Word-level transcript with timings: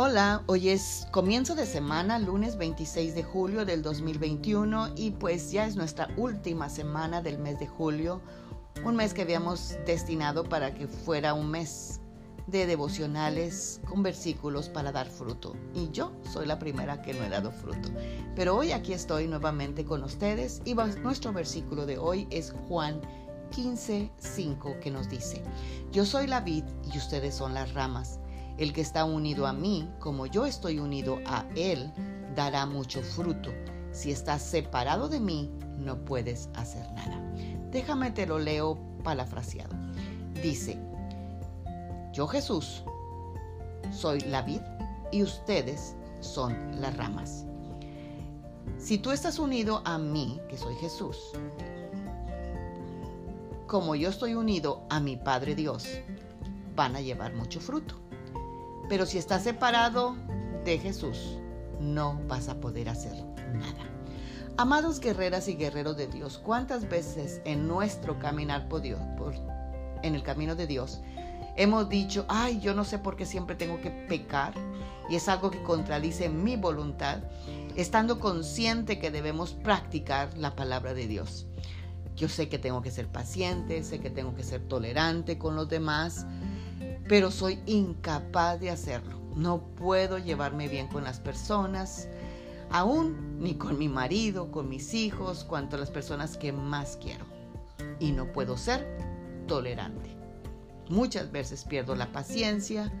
Hola, 0.00 0.44
hoy 0.46 0.68
es 0.68 1.08
comienzo 1.10 1.56
de 1.56 1.66
semana, 1.66 2.20
lunes 2.20 2.56
26 2.56 3.16
de 3.16 3.24
julio 3.24 3.64
del 3.64 3.82
2021 3.82 4.90
y 4.94 5.10
pues 5.10 5.50
ya 5.50 5.66
es 5.66 5.74
nuestra 5.74 6.08
última 6.16 6.68
semana 6.68 7.20
del 7.20 7.40
mes 7.40 7.58
de 7.58 7.66
julio, 7.66 8.20
un 8.84 8.94
mes 8.94 9.12
que 9.12 9.22
habíamos 9.22 9.74
destinado 9.86 10.48
para 10.48 10.72
que 10.72 10.86
fuera 10.86 11.34
un 11.34 11.50
mes 11.50 12.00
de 12.46 12.66
devocionales 12.66 13.80
con 13.88 14.04
versículos 14.04 14.68
para 14.68 14.92
dar 14.92 15.10
fruto. 15.10 15.56
Y 15.74 15.90
yo 15.90 16.12
soy 16.32 16.46
la 16.46 16.60
primera 16.60 17.02
que 17.02 17.12
no 17.12 17.24
he 17.24 17.28
dado 17.28 17.50
fruto. 17.50 17.88
Pero 18.36 18.56
hoy 18.56 18.70
aquí 18.70 18.92
estoy 18.92 19.26
nuevamente 19.26 19.84
con 19.84 20.04
ustedes 20.04 20.62
y 20.64 20.74
nuestro 20.74 21.32
versículo 21.32 21.86
de 21.86 21.98
hoy 21.98 22.28
es 22.30 22.54
Juan 22.68 23.00
15, 23.50 24.12
5 24.16 24.76
que 24.80 24.92
nos 24.92 25.08
dice, 25.08 25.42
yo 25.90 26.06
soy 26.06 26.28
la 26.28 26.38
vid 26.38 26.62
y 26.94 26.98
ustedes 26.98 27.34
son 27.34 27.52
las 27.52 27.74
ramas. 27.74 28.20
El 28.58 28.72
que 28.72 28.80
está 28.80 29.04
unido 29.04 29.46
a 29.46 29.52
mí, 29.52 29.88
como 30.00 30.26
yo 30.26 30.44
estoy 30.44 30.80
unido 30.80 31.18
a 31.26 31.46
Él, 31.54 31.92
dará 32.34 32.66
mucho 32.66 33.02
fruto. 33.02 33.50
Si 33.92 34.10
estás 34.10 34.42
separado 34.42 35.08
de 35.08 35.20
mí, 35.20 35.50
no 35.78 36.04
puedes 36.04 36.50
hacer 36.54 36.84
nada. 36.92 37.22
Déjame 37.70 38.10
te 38.10 38.26
lo 38.26 38.38
leo 38.38 38.76
parafraseado. 39.04 39.74
Dice, 40.42 40.78
yo 42.12 42.26
Jesús 42.26 42.82
soy 43.92 44.20
la 44.20 44.42
vid 44.42 44.60
y 45.12 45.22
ustedes 45.22 45.94
son 46.20 46.80
las 46.80 46.96
ramas. 46.96 47.44
Si 48.76 48.98
tú 48.98 49.12
estás 49.12 49.38
unido 49.38 49.82
a 49.84 49.98
mí, 49.98 50.40
que 50.48 50.56
soy 50.56 50.74
Jesús, 50.76 51.16
como 53.66 53.94
yo 53.94 54.08
estoy 54.08 54.34
unido 54.34 54.82
a 54.90 54.98
mi 54.98 55.16
Padre 55.16 55.54
Dios, 55.54 55.86
van 56.74 56.96
a 56.96 57.00
llevar 57.00 57.34
mucho 57.34 57.60
fruto. 57.60 58.07
Pero 58.88 59.06
si 59.06 59.18
estás 59.18 59.42
separado 59.42 60.16
de 60.64 60.78
Jesús, 60.78 61.38
no 61.80 62.20
vas 62.26 62.48
a 62.48 62.60
poder 62.60 62.88
hacer 62.88 63.12
nada. 63.52 63.84
Amados 64.56 64.98
guerreras 64.98 65.46
y 65.46 65.54
guerreros 65.54 65.96
de 65.96 66.08
Dios, 66.08 66.38
¿cuántas 66.38 66.88
veces 66.88 67.40
en 67.44 67.68
nuestro 67.68 68.18
caminar 68.18 68.68
por 68.68 68.80
Dios, 68.80 69.00
por, 69.16 69.34
en 70.02 70.14
el 70.14 70.22
camino 70.24 70.56
de 70.56 70.66
Dios, 70.66 71.00
hemos 71.56 71.88
dicho, 71.88 72.24
ay, 72.28 72.58
yo 72.60 72.74
no 72.74 72.84
sé 72.84 72.98
por 72.98 73.14
qué 73.14 73.24
siempre 73.24 73.54
tengo 73.54 73.80
que 73.80 73.90
pecar 73.90 74.54
y 75.08 75.14
es 75.14 75.28
algo 75.28 75.50
que 75.50 75.62
contradice 75.62 76.28
mi 76.28 76.56
voluntad, 76.56 77.20
estando 77.76 78.18
consciente 78.18 78.98
que 78.98 79.12
debemos 79.12 79.52
practicar 79.52 80.36
la 80.36 80.56
palabra 80.56 80.92
de 80.92 81.06
Dios? 81.06 81.46
Yo 82.16 82.28
sé 82.28 82.48
que 82.48 82.58
tengo 82.58 82.82
que 82.82 82.90
ser 82.90 83.06
paciente, 83.06 83.84
sé 83.84 84.00
que 84.00 84.10
tengo 84.10 84.34
que 84.34 84.42
ser 84.42 84.62
tolerante 84.62 85.38
con 85.38 85.54
los 85.54 85.68
demás, 85.68 86.26
pero 87.08 87.30
soy 87.30 87.58
incapaz 87.66 88.60
de 88.60 88.70
hacerlo. 88.70 89.18
No 89.34 89.62
puedo 89.76 90.18
llevarme 90.18 90.68
bien 90.68 90.88
con 90.88 91.04
las 91.04 91.20
personas, 91.20 92.08
aún 92.70 93.38
ni 93.40 93.54
con 93.54 93.78
mi 93.78 93.88
marido, 93.88 94.50
con 94.50 94.68
mis 94.68 94.94
hijos, 94.94 95.44
cuanto 95.44 95.76
a 95.76 95.78
las 95.78 95.90
personas 95.90 96.36
que 96.36 96.52
más 96.52 96.98
quiero. 97.00 97.24
Y 97.98 98.12
no 98.12 98.32
puedo 98.32 98.56
ser 98.56 98.86
tolerante. 99.46 100.16
Muchas 100.88 101.30
veces 101.30 101.64
pierdo 101.64 101.94
la 101.94 102.12
paciencia, 102.12 102.92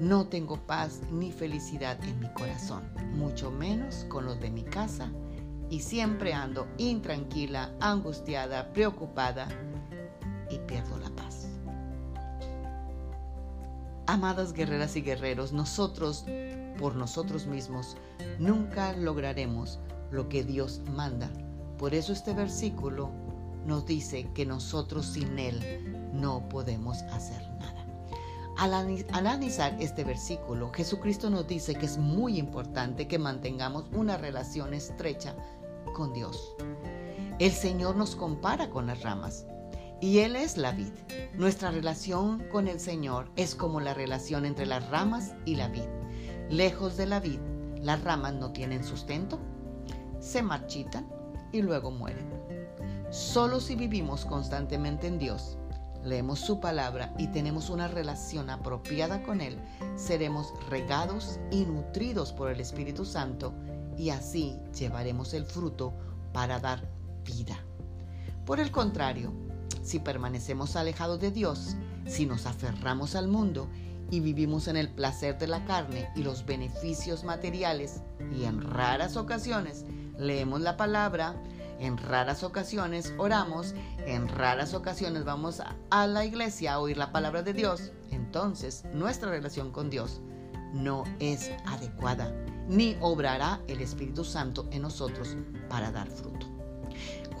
no 0.00 0.26
tengo 0.28 0.56
paz 0.66 1.00
ni 1.10 1.30
felicidad 1.30 2.02
en 2.04 2.20
mi 2.20 2.32
corazón, 2.32 2.82
mucho 3.12 3.50
menos 3.50 4.06
con 4.08 4.24
los 4.24 4.40
de 4.40 4.50
mi 4.50 4.62
casa, 4.62 5.10
y 5.68 5.80
siempre 5.80 6.32
ando 6.32 6.66
intranquila, 6.78 7.74
angustiada, 7.80 8.72
preocupada 8.72 9.48
y 10.48 10.58
pierdo 10.60 10.98
la 10.98 11.10
paz. 11.10 11.49
Amadas 14.10 14.54
guerreras 14.54 14.96
y 14.96 15.02
guerreros, 15.02 15.52
nosotros, 15.52 16.24
por 16.80 16.96
nosotros 16.96 17.46
mismos, 17.46 17.96
nunca 18.40 18.92
lograremos 18.94 19.78
lo 20.10 20.28
que 20.28 20.42
Dios 20.42 20.80
manda. 20.96 21.30
Por 21.78 21.94
eso 21.94 22.12
este 22.12 22.34
versículo 22.34 23.12
nos 23.66 23.86
dice 23.86 24.28
que 24.34 24.44
nosotros 24.44 25.06
sin 25.06 25.38
Él 25.38 26.10
no 26.12 26.48
podemos 26.48 27.02
hacer 27.02 27.40
nada. 27.60 27.86
Al 28.58 28.74
analizar 29.12 29.76
este 29.78 30.02
versículo, 30.02 30.72
Jesucristo 30.72 31.30
nos 31.30 31.46
dice 31.46 31.76
que 31.76 31.86
es 31.86 31.96
muy 31.96 32.36
importante 32.36 33.06
que 33.06 33.20
mantengamos 33.20 33.84
una 33.92 34.16
relación 34.16 34.74
estrecha 34.74 35.36
con 35.94 36.12
Dios. 36.12 36.56
El 37.38 37.52
Señor 37.52 37.94
nos 37.94 38.16
compara 38.16 38.70
con 38.70 38.88
las 38.88 39.02
ramas 39.02 39.46
y 40.00 40.18
Él 40.20 40.36
es 40.36 40.56
la 40.56 40.72
vid. 40.72 40.92
Nuestra 41.34 41.70
relación 41.70 42.42
con 42.50 42.68
el 42.68 42.80
Señor 42.80 43.30
es 43.36 43.54
como 43.54 43.80
la 43.80 43.94
relación 43.94 44.46
entre 44.46 44.66
las 44.66 44.88
ramas 44.88 45.34
y 45.44 45.56
la 45.56 45.68
vid. 45.68 45.84
Lejos 46.48 46.96
de 46.96 47.06
la 47.06 47.20
vid, 47.20 47.38
las 47.82 48.02
ramas 48.02 48.34
no 48.34 48.52
tienen 48.52 48.82
sustento, 48.82 49.38
se 50.18 50.42
marchitan 50.42 51.08
y 51.52 51.62
luego 51.62 51.90
mueren. 51.90 52.28
Solo 53.10 53.60
si 53.60 53.74
vivimos 53.74 54.24
constantemente 54.24 55.06
en 55.06 55.18
Dios, 55.18 55.58
leemos 56.04 56.38
su 56.40 56.60
palabra 56.60 57.14
y 57.18 57.28
tenemos 57.28 57.68
una 57.68 57.88
relación 57.88 58.50
apropiada 58.50 59.22
con 59.22 59.40
Él, 59.40 59.58
seremos 59.96 60.52
regados 60.68 61.38
y 61.50 61.64
nutridos 61.64 62.32
por 62.32 62.50
el 62.50 62.60
Espíritu 62.60 63.04
Santo 63.04 63.52
y 63.96 64.10
así 64.10 64.58
llevaremos 64.78 65.34
el 65.34 65.44
fruto 65.44 65.92
para 66.32 66.58
dar 66.58 66.88
vida. 67.24 67.58
Por 68.46 68.60
el 68.60 68.70
contrario, 68.70 69.32
si 69.90 69.98
permanecemos 69.98 70.76
alejados 70.76 71.18
de 71.18 71.32
Dios, 71.32 71.74
si 72.06 72.24
nos 72.24 72.46
aferramos 72.46 73.16
al 73.16 73.26
mundo 73.26 73.68
y 74.08 74.20
vivimos 74.20 74.68
en 74.68 74.76
el 74.76 74.88
placer 74.88 75.36
de 75.36 75.48
la 75.48 75.64
carne 75.64 76.08
y 76.14 76.22
los 76.22 76.46
beneficios 76.46 77.24
materiales 77.24 78.00
y 78.32 78.44
en 78.44 78.62
raras 78.62 79.16
ocasiones 79.16 79.84
leemos 80.16 80.60
la 80.60 80.76
palabra, 80.76 81.34
en 81.80 81.98
raras 81.98 82.44
ocasiones 82.44 83.12
oramos, 83.18 83.74
en 84.06 84.28
raras 84.28 84.74
ocasiones 84.74 85.24
vamos 85.24 85.60
a, 85.90 86.06
la 86.06 86.24
iglesia 86.24 86.74
a 86.74 86.78
oír 86.78 86.96
la 86.96 87.10
palabra 87.10 87.42
de 87.42 87.52
Dios, 87.52 87.90
entonces 88.12 88.84
nuestra 88.92 89.30
relación 89.30 89.72
con 89.72 89.90
Dios 89.90 90.20
no 90.72 91.02
es 91.18 91.50
adecuada, 91.66 92.32
ni 92.68 92.96
obrará 93.00 93.60
el 93.66 93.80
Espíritu 93.80 94.24
Santo 94.24 94.68
en 94.70 94.82
nosotros 94.82 95.36
para 95.68 95.90
dar 95.90 96.06
fruto. 96.06 96.46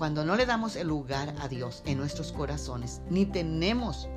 Cuando 0.00 0.24
no 0.24 0.34
le 0.34 0.46
damos 0.46 0.76
el 0.76 0.88
lugar 0.88 1.34
a 1.42 1.48
Dios 1.48 1.82
en 1.84 1.98
nuestros 1.98 2.32
corazones, 2.32 3.02
ni 3.10 3.26
tenemos 3.26 4.08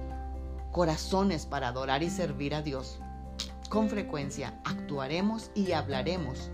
corazones 0.71 1.45
para 1.45 1.67
adorar 1.67 2.03
y 2.03 2.09
servir 2.09 2.55
a 2.55 2.61
Dios, 2.61 2.99
con 3.69 3.89
frecuencia 3.89 4.61
actuaremos 4.63 5.51
y 5.55 5.73
hablaremos 5.73 6.51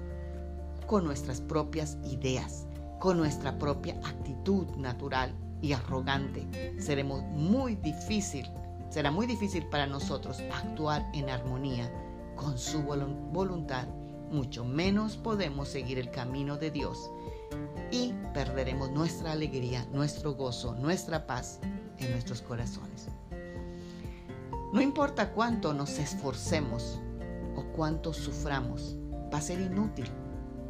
con 0.87 1.05
nuestras 1.05 1.41
propias 1.41 1.99
ideas, 2.05 2.65
con 2.99 3.17
nuestra 3.17 3.59
propia 3.59 3.99
actitud 4.03 4.65
natural 4.77 5.31
y 5.61 5.73
arrogante. 5.73 6.81
Seremos 6.81 7.21
muy 7.25 7.75
difícil, 7.75 8.49
será 8.89 9.11
muy 9.11 9.27
difícil 9.27 9.63
para 9.67 9.85
nosotros 9.85 10.41
actuar 10.51 11.07
en 11.13 11.29
armonía 11.29 11.87
con 12.35 12.57
su 12.57 12.81
voluntad. 12.81 13.87
Mucho 14.31 14.65
menos 14.65 15.17
podemos 15.17 15.67
seguir 15.67 15.99
el 15.99 16.09
camino 16.09 16.57
de 16.57 16.71
Dios 16.71 17.11
y 17.91 18.13
perderemos 18.33 18.91
nuestra 18.91 19.31
alegría, 19.31 19.85
nuestro 19.91 20.33
gozo, 20.33 20.75
nuestra 20.75 21.25
paz 21.25 21.59
en 21.97 22.11
nuestros 22.11 22.41
corazones. 22.41 23.07
No 24.71 24.81
importa 24.81 25.31
cuánto 25.31 25.73
nos 25.73 25.97
esforcemos 25.97 26.99
o 27.55 27.63
cuánto 27.75 28.13
suframos, 28.13 28.95
va 29.33 29.39
a 29.39 29.41
ser 29.41 29.59
inútil, 29.59 30.07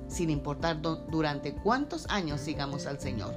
sin 0.08 0.30
importar 0.30 0.82
durante 0.82 1.54
cuántos 1.54 2.08
años 2.10 2.40
sigamos 2.42 2.86
al 2.86 3.00
Señor. 3.00 3.34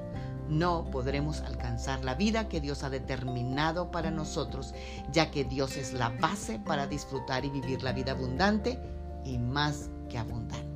No 0.48 0.84
podremos 0.90 1.40
alcanzar 1.40 2.04
la 2.04 2.14
vida 2.14 2.48
que 2.48 2.60
Dios 2.60 2.82
ha 2.82 2.90
determinado 2.90 3.90
para 3.90 4.10
nosotros, 4.10 4.74
ya 5.10 5.30
que 5.30 5.44
Dios 5.44 5.76
es 5.76 5.92
la 5.94 6.10
base 6.10 6.58
para 6.58 6.86
disfrutar 6.86 7.44
y 7.44 7.50
vivir 7.50 7.82
la 7.82 7.92
vida 7.92 8.12
abundante 8.12 8.78
y 9.24 9.38
más 9.38 9.90
que 10.08 10.18
abundante. 10.18 10.71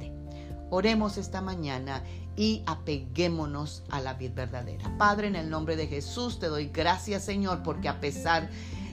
Oremos 0.70 1.16
esta 1.16 1.40
mañana 1.40 2.02
y 2.36 2.62
apeguémonos 2.66 3.82
a 3.88 4.00
la 4.00 4.14
vida 4.14 4.34
verdadera. 4.34 4.96
Padre, 4.98 5.28
en 5.28 5.36
el 5.36 5.48
nombre 5.48 5.76
de 5.76 5.86
Jesús 5.86 6.38
te 6.38 6.48
doy 6.48 6.68
gracias, 6.68 7.24
Señor, 7.24 7.62
porque 7.62 7.88
a 7.88 8.00
pesar 8.00 8.50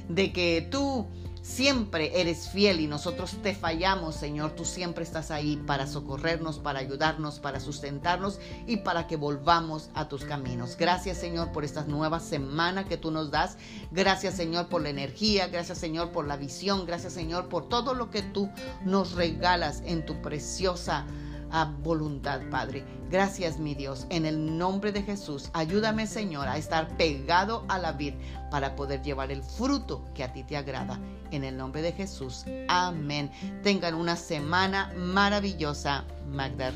de 0.08 0.32
que 0.32 0.68
tú 0.70 1.08
siempre 1.44 2.22
eres 2.22 2.48
fiel 2.48 2.80
y 2.80 2.88
nosotros 2.88 3.38
te 3.44 3.54
fallamos, 3.54 4.16
Señor, 4.16 4.52
tú 4.52 4.64
siempre 4.64 5.04
estás 5.04 5.30
ahí 5.30 5.58
para 5.58 5.88
socorrernos, 5.88 6.58
para 6.60 6.80
ayudarnos, 6.80 7.40
para 7.40 7.60
sustentarnos 7.60 8.40
y 8.66 8.78
para 8.78 9.08
que 9.08 9.18
volvamos 9.18 9.90
a 9.94 10.08
tus 10.08 10.24
caminos. 10.24 10.78
Gracias, 10.78 11.18
Señor, 11.18 11.52
por 11.52 11.66
esta 11.66 11.84
nueva 11.84 12.22
semana 12.22 12.86
que 12.86 12.96
tú 12.96 13.12
nos 13.12 13.30
das. 13.30 13.58
Gracias, 13.92 14.36
Señor, 14.36 14.70
por 14.70 14.82
la 14.82 14.90
energía. 14.90 15.48
Gracias, 15.48 15.80
Señor, 15.80 16.12
por 16.12 16.26
la 16.26 16.38
visión. 16.38 16.86
Gracias, 16.86 17.12
Señor, 17.12 17.50
por 17.50 17.68
todo 17.68 17.94
lo 17.94 18.10
que 18.10 18.22
tú 18.22 18.50
nos 18.86 19.12
regalas 19.12 19.84
en 19.86 20.06
tu 20.06 20.22
preciosa 20.22 21.06
a 21.54 21.66
voluntad, 21.66 22.42
Padre. 22.52 22.84
Gracias, 23.10 23.60
mi 23.60 23.76
Dios. 23.76 24.06
En 24.10 24.26
el 24.26 24.58
nombre 24.58 24.92
de 24.92 25.04
Jesús, 25.04 25.50
ayúdame, 25.54 26.08
Señor, 26.08 26.48
a 26.48 26.58
estar 26.58 26.98
pegado 26.98 27.64
a 27.70 27.78
la 27.78 27.94
vid 27.94 28.16
para 28.52 28.76
poder 28.76 29.02
llevar 29.04 29.32
el 29.32 29.44
fruto 29.44 30.04
que 30.14 30.24
a 30.24 30.34
ti 30.34 30.44
te 30.44 30.58
agrada. 30.58 31.00
En 31.32 31.44
el 31.44 31.56
nombre 31.56 31.82
de 31.82 31.94
Jesús. 31.94 32.44
Amén. 32.68 33.32
Tengan 33.62 33.94
una 33.94 34.16
semana 34.16 34.92
maravillosa. 34.98 36.04
Magda. 36.28 36.74